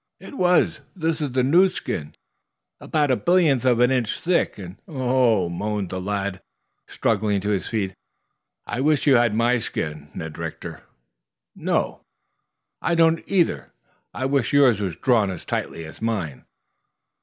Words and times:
"It 0.19 0.33
was. 0.35 0.81
This 0.95 1.21
is 1.21 1.33
the 1.33 1.43
new 1.43 1.67
skin, 1.69 2.13
about 2.79 3.11
a 3.11 3.15
billionth 3.15 3.65
of 3.65 3.79
an 3.79 3.91
inch 3.91 4.19
thick, 4.19 4.57
and 4.57 4.77
oh 4.87 5.43
h 5.43 5.45
h 5.45 5.51
h," 5.53 5.59
moaned 5.59 5.89
the 5.91 6.01
lad, 6.01 6.41
struggling 6.87 7.39
to 7.41 7.49
his 7.49 7.67
feet. 7.67 7.93
"I 8.65 8.81
wish 8.81 9.05
you 9.05 9.17
had 9.17 9.35
my 9.35 9.59
skin, 9.59 10.09
Ned 10.15 10.39
Rector. 10.39 10.81
No, 11.55 12.01
I 12.81 12.95
don't, 12.95 13.23
either 13.27 13.73
I 14.11 14.23
I 14.23 14.25
wish 14.25 14.53
yours 14.53 14.81
were 14.81 14.89
drawn 14.89 15.29
as 15.29 15.45
tightly 15.45 15.85
as 15.85 16.01
mine." 16.01 16.45